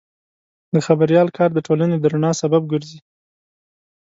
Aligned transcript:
د 0.73 0.75
خبریال 0.87 1.27
کار 1.37 1.49
د 1.53 1.59
ټولنې 1.67 1.97
د 1.99 2.05
رڼا 2.13 2.31
سبب 2.41 2.63
ګرځي. 2.71 2.99